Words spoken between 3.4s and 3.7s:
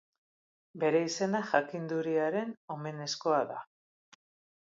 da.